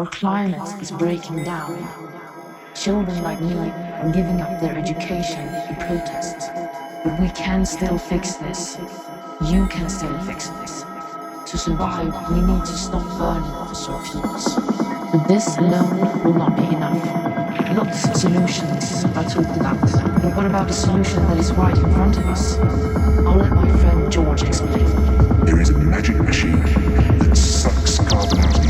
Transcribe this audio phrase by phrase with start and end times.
[0.00, 1.76] Our climate is breaking down.
[2.74, 6.50] Children like me are giving up their education in protest.
[7.04, 8.78] But we can still fix this.
[9.50, 10.84] You can still fix this.
[11.50, 14.54] To survive, we need to stop burning fossil fuels.
[15.12, 17.76] But this alone will not be enough.
[17.76, 19.82] Lots of solutions are talked about.
[20.22, 22.56] But what about the solution that is right in front of us?
[22.56, 24.86] I'll let my friend George explain.
[25.44, 26.60] There is a magic machine
[27.18, 28.69] that sucks carbon out of the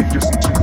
[0.00, 0.59] It doesn't